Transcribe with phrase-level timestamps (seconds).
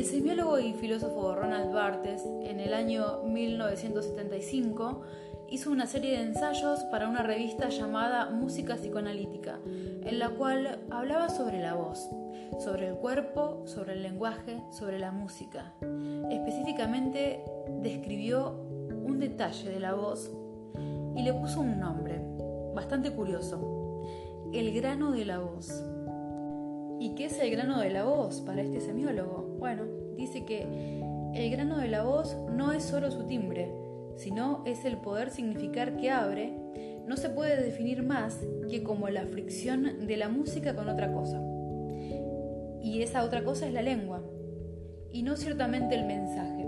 [0.00, 5.02] El semiólogo y filósofo Ronald Barthes, en el año 1975,
[5.50, 11.28] hizo una serie de ensayos para una revista llamada Música Psicoanalítica, en la cual hablaba
[11.28, 12.08] sobre la voz,
[12.60, 15.74] sobre el cuerpo, sobre el lenguaje, sobre la música.
[16.30, 17.44] Específicamente
[17.82, 18.52] describió
[19.04, 20.30] un detalle de la voz
[21.14, 22.22] y le puso un nombre,
[22.74, 24.00] bastante curioso,
[24.54, 25.84] el grano de la voz.
[27.10, 29.56] ¿Y qué es el grano de la voz para este semiólogo?
[29.58, 29.82] Bueno,
[30.16, 30.62] dice que
[31.34, 33.68] el grano de la voz no es solo su timbre,
[34.14, 36.52] sino es el poder significar que abre,
[37.08, 38.38] no se puede definir más
[38.70, 41.42] que como la fricción de la música con otra cosa.
[42.80, 44.22] Y esa otra cosa es la lengua,
[45.10, 46.64] y no ciertamente el mensaje.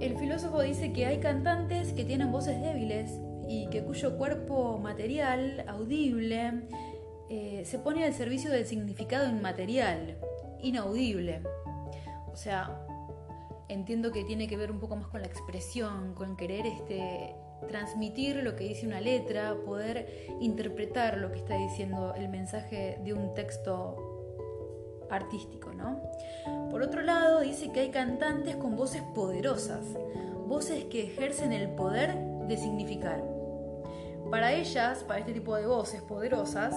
[0.00, 5.62] El filósofo dice que hay cantantes que tienen voces débiles y que cuyo cuerpo material,
[5.68, 6.62] audible,
[7.28, 10.16] eh, se pone al servicio del significado inmaterial,
[10.60, 11.42] inaudible.
[12.32, 12.86] O sea,
[13.68, 17.34] entiendo que tiene que ver un poco más con la expresión, con querer este,
[17.68, 23.12] transmitir lo que dice una letra, poder interpretar lo que está diciendo el mensaje de
[23.14, 24.16] un texto
[25.10, 26.00] artístico, ¿no?
[26.70, 29.84] Por otro lado, dice que hay cantantes con voces poderosas,
[30.46, 32.14] voces que ejercen el poder
[32.46, 33.22] de significar.
[34.30, 36.74] Para ellas, para este tipo de voces poderosas,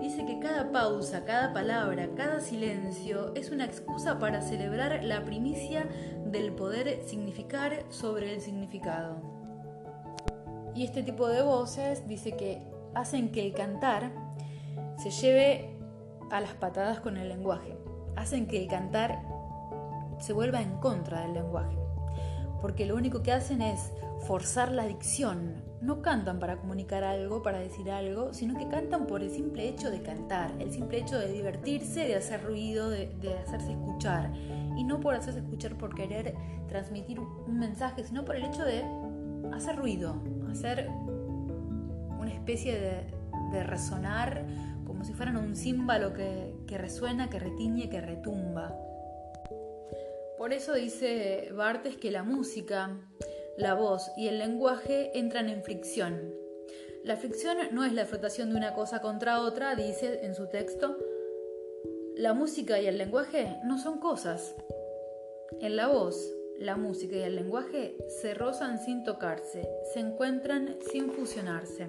[0.00, 5.86] dice que cada pausa, cada palabra, cada silencio es una excusa para celebrar la primicia
[6.24, 9.16] del poder significar sobre el significado.
[10.74, 14.10] Y este tipo de voces dice que hacen que el cantar
[14.96, 15.76] se lleve
[16.30, 17.76] a las patadas con el lenguaje,
[18.16, 19.22] hacen que el cantar
[20.18, 21.76] se vuelva en contra del lenguaje,
[22.60, 23.92] porque lo único que hacen es
[24.26, 29.22] forzar la dicción, no cantan para comunicar algo, para decir algo, sino que cantan por
[29.22, 33.08] el simple hecho de cantar, el simple hecho de divertirse, de hacer ruido, de,
[33.46, 34.32] hacerse escuchar.
[34.76, 36.34] Y no por hacerse escuchar por querer
[36.68, 38.84] transmitir un mensaje, sino por el hecho de
[39.52, 40.88] hacer ruido, hacer
[42.18, 43.20] una especie de,
[43.64, 44.46] resonar
[44.86, 48.76] como si fueran un címbalo que, que resuena, que retiñe, que retumba.
[50.38, 52.96] Por eso dice Bartes que la música
[53.60, 56.34] la voz y el lenguaje entran en fricción.
[57.04, 60.96] La fricción no es la frotación de una cosa contra otra, dice en su texto.
[62.16, 64.54] La música y el lenguaje no son cosas.
[65.60, 71.10] En la voz, la música y el lenguaje se rozan sin tocarse, se encuentran sin
[71.12, 71.88] fusionarse.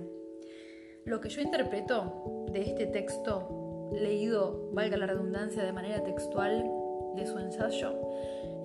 [1.06, 6.70] Lo que yo interpreto de este texto, leído, valga la redundancia, de manera textual
[7.16, 7.98] de su ensayo,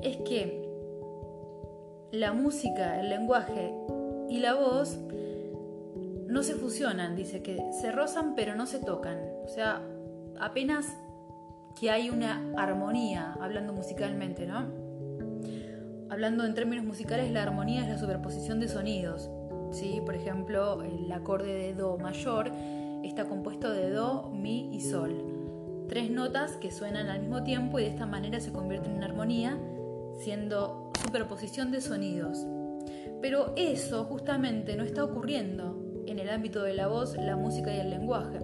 [0.02, 0.65] es que
[2.20, 3.74] la música, el lenguaje
[4.28, 4.98] y la voz
[6.26, 9.18] no se fusionan, dice que se rozan pero no se tocan.
[9.44, 9.82] O sea,
[10.40, 10.86] apenas
[11.78, 14.66] que hay una armonía, hablando musicalmente, ¿no?
[16.08, 19.30] Hablando en términos musicales, la armonía es la superposición de sonidos.
[19.72, 20.00] ¿sí?
[20.04, 22.50] Por ejemplo, el acorde de Do mayor
[23.02, 25.84] está compuesto de Do, Mi y Sol.
[25.88, 29.58] Tres notas que suenan al mismo tiempo y de esta manera se convierten en armonía,
[30.18, 32.46] siendo superposición de sonidos.
[33.20, 37.80] Pero eso justamente no está ocurriendo en el ámbito de la voz, la música y
[37.80, 38.38] el lenguaje,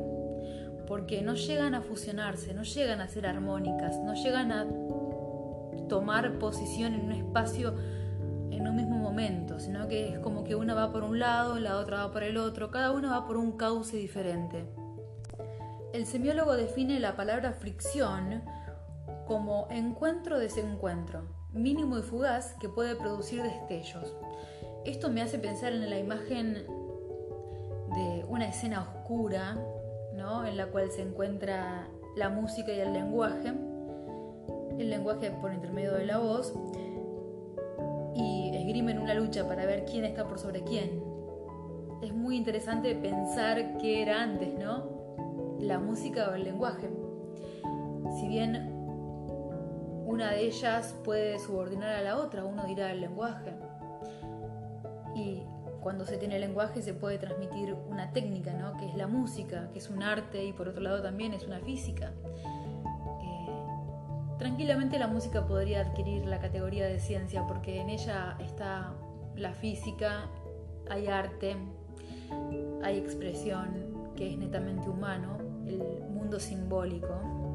[0.86, 4.66] porque no llegan a fusionarse, no llegan a ser armónicas, no llegan a
[5.88, 7.74] tomar posición en un espacio
[8.50, 11.78] en un mismo momento, sino que es como que una va por un lado, la
[11.78, 14.64] otra va por el otro, cada una va por un cauce diferente.
[15.92, 18.42] El semiólogo define la palabra fricción
[19.26, 24.16] como encuentro-desencuentro, mínimo y fugaz que puede producir destellos.
[24.84, 26.54] Esto me hace pensar en la imagen
[27.94, 29.56] de una escena oscura,
[30.14, 30.44] ¿no?
[30.46, 33.52] en la cual se encuentra la música y el lenguaje,
[34.78, 36.54] el lenguaje por intermedio de la voz,
[38.14, 41.02] y esgrimen una lucha para ver quién está por sobre quién.
[42.02, 45.56] Es muy interesante pensar qué era antes, ¿no?
[45.60, 46.90] La música o el lenguaje.
[48.18, 48.71] Si bien
[50.12, 53.54] una de ellas puede subordinar a la otra, uno dirá el lenguaje.
[55.14, 55.42] Y
[55.80, 58.76] cuando se tiene el lenguaje se puede transmitir una técnica, ¿no?
[58.76, 61.60] que es la música, que es un arte y por otro lado también es una
[61.60, 62.12] física.
[63.22, 68.92] Eh, tranquilamente la música podría adquirir la categoría de ciencia porque en ella está
[69.34, 70.28] la física,
[70.90, 71.56] hay arte,
[72.82, 77.51] hay expresión que es netamente humano, el mundo simbólico.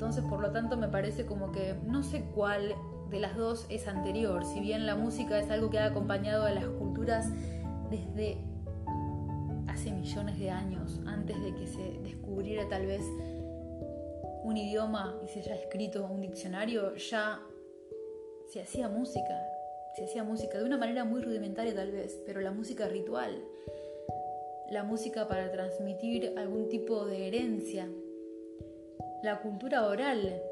[0.00, 2.74] Entonces, por lo tanto, me parece como que no sé cuál
[3.10, 4.46] de las dos es anterior.
[4.46, 7.28] Si bien la música es algo que ha acompañado a las culturas
[7.90, 8.38] desde
[9.68, 13.02] hace millones de años, antes de que se descubriera tal vez
[14.42, 17.42] un idioma y se haya escrito un diccionario, ya
[18.48, 19.38] se hacía música,
[19.96, 23.44] se hacía música de una manera muy rudimentaria tal vez, pero la música ritual,
[24.70, 27.86] la música para transmitir algún tipo de herencia,
[29.22, 30.42] la cultura oral.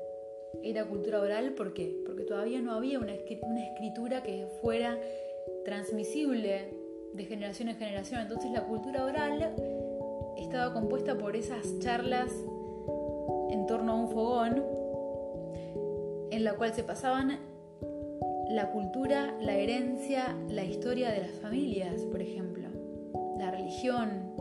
[0.62, 2.02] Era cultura oral ¿por qué?
[2.06, 4.98] porque todavía no había una, escritura que fuera
[5.64, 6.74] transmisible
[7.12, 8.20] de generación en generación.
[8.20, 9.54] Entonces la cultura oral
[10.36, 12.32] estaba compuesta por esas charlas
[13.50, 14.64] en torno a un fogón
[16.30, 17.38] en la cual se pasaban
[18.48, 22.68] la cultura, la herencia, la historia de las familias, por ejemplo,
[23.38, 24.32] la religión.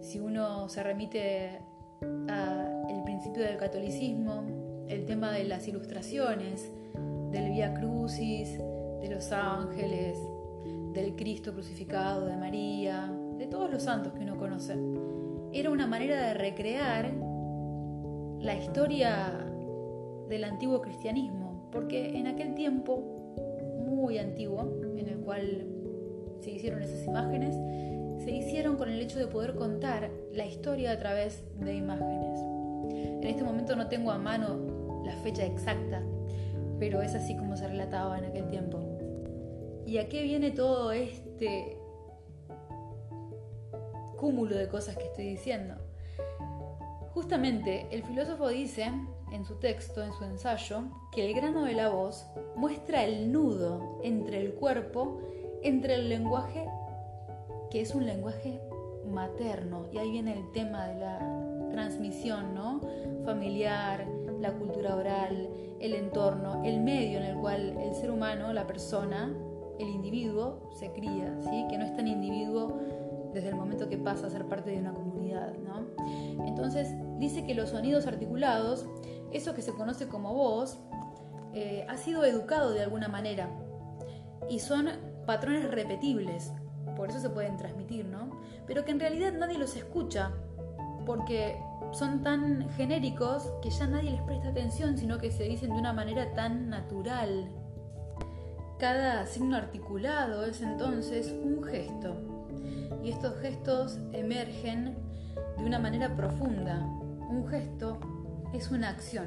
[0.00, 1.60] Si uno se remite
[2.28, 4.44] al principio del catolicismo,
[4.88, 6.70] el tema de las ilustraciones,
[7.30, 8.58] del Via Crucis,
[9.00, 10.18] de los ángeles,
[10.92, 14.76] del Cristo crucificado, de María, de todos los santos que uno conoce.
[15.52, 17.12] Era una manera de recrear
[18.40, 19.46] la historia
[20.28, 23.02] del antiguo cristianismo, porque en aquel tiempo
[23.86, 25.66] muy antiguo, en el cual
[26.40, 27.56] se hicieron esas imágenes,
[28.24, 32.40] se hicieron con el hecho de poder contar la historia a través de imágenes.
[32.94, 36.02] En este momento no tengo a mano la fecha exacta,
[36.78, 38.80] pero es así como se relataba en aquel tiempo.
[39.86, 41.78] ¿Y a qué viene todo este
[44.16, 45.74] cúmulo de cosas que estoy diciendo?
[47.14, 48.90] Justamente el filósofo dice
[49.32, 53.98] en su texto, en su ensayo, que el grano de la voz muestra el nudo
[54.02, 55.20] entre el cuerpo,
[55.62, 56.66] entre el lenguaje,
[57.72, 58.60] que es un lenguaje
[59.06, 62.82] materno, y ahí viene el tema de la transmisión, ¿no?
[63.24, 64.06] Familiar,
[64.38, 65.48] la cultura oral,
[65.80, 69.34] el entorno, el medio en el cual el ser humano, la persona,
[69.78, 71.66] el individuo se cría, ¿sí?
[71.70, 72.78] Que no es tan individuo
[73.32, 75.54] desde el momento que pasa a ser parte de una comunidad.
[75.54, 75.86] ¿no?
[76.46, 78.86] Entonces dice que los sonidos articulados,
[79.32, 80.78] eso que se conoce como voz,
[81.54, 83.48] eh, ha sido educado de alguna manera
[84.50, 84.88] y son
[85.26, 86.52] patrones repetibles,
[87.02, 88.30] por eso se pueden transmitir, ¿no?
[88.64, 90.30] Pero que en realidad nadie los escucha,
[91.04, 91.60] porque
[91.90, 95.92] son tan genéricos que ya nadie les presta atención, sino que se dicen de una
[95.92, 97.50] manera tan natural.
[98.78, 102.14] Cada signo articulado es entonces un gesto,
[103.02, 104.94] y estos gestos emergen
[105.58, 106.86] de una manera profunda.
[107.28, 107.98] Un gesto
[108.52, 109.26] es una acción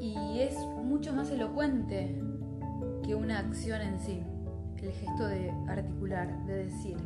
[0.00, 2.20] y es mucho más elocuente
[3.04, 4.24] que una acción en sí,
[4.82, 6.96] el gesto de articular, de decir.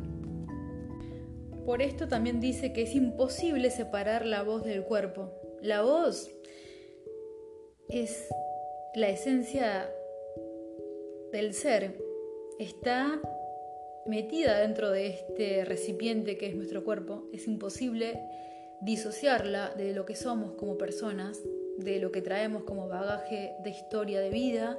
[1.65, 5.31] Por esto también dice que es imposible separar la voz del cuerpo.
[5.61, 6.31] La voz
[7.87, 8.27] es
[8.95, 9.89] la esencia
[11.31, 11.97] del ser,
[12.59, 13.21] está
[14.05, 18.19] metida dentro de este recipiente que es nuestro cuerpo, es imposible
[18.81, 21.39] disociarla de lo que somos como personas,
[21.77, 24.77] de lo que traemos como bagaje de historia de vida,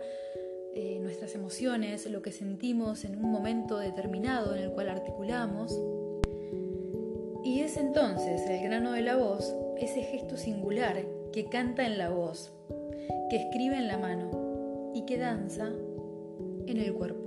[0.74, 5.78] eh, nuestras emociones, lo que sentimos en un momento determinado en el cual articulamos.
[7.44, 12.10] Y es entonces el grano de la voz, ese gesto singular que canta en la
[12.10, 12.52] voz,
[13.28, 15.72] que escribe en la mano y que danza
[16.66, 17.21] en el cuerpo.